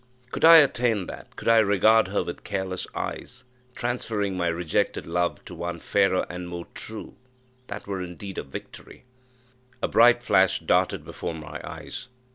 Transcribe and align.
Could 0.31 0.43
I 0.43 0.57
attain 0.57 1.05
that 1.05 1.35
could 1.35 1.47
I 1.47 1.59
regard 1.59 2.07
her 2.07 2.23
with 2.23 2.43
careless 2.43 2.87
eyes, 2.95 3.43
transferring 3.75 4.35
my 4.35 4.47
rejected 4.47 5.05
love 5.05 5.45
to 5.45 5.53
one 5.53 5.77
fairer 5.77 6.25
and 6.27 6.47
more 6.49 6.65
true, 6.73 7.13
that 7.67 7.85
were 7.85 8.01
indeed 8.01 8.39
a 8.39 8.43
victory! 8.43 9.03
A 9.79 9.87
bright 9.87 10.23
flash 10.23 10.59
darted 10.59 11.05
before 11.05 11.35
my 11.35 11.61
eyes. 11.63 12.07